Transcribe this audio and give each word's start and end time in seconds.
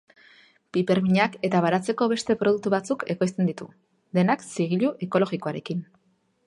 Piperminak 0.77 1.35
eta 1.49 1.61
baratzeko 1.65 2.07
beste 2.13 2.37
produktu 2.41 2.73
batzuk 2.75 3.07
ekoizten 3.17 3.53
ditu, 3.53 3.69
denak 4.21 4.47
zigilu 4.55 4.93
ekologikoarekin. 5.09 5.89